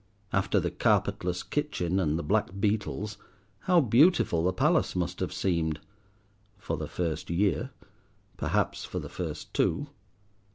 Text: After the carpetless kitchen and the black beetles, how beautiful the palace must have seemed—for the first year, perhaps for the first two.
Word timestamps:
After 0.33 0.59
the 0.59 0.71
carpetless 0.71 1.43
kitchen 1.43 1.99
and 1.99 2.17
the 2.17 2.23
black 2.23 2.59
beetles, 2.59 3.19
how 3.59 3.81
beautiful 3.81 4.43
the 4.43 4.51
palace 4.51 4.95
must 4.95 5.19
have 5.19 5.31
seemed—for 5.31 6.75
the 6.75 6.87
first 6.87 7.29
year, 7.29 7.69
perhaps 8.35 8.83
for 8.83 8.97
the 8.97 9.09
first 9.09 9.53
two. 9.53 9.89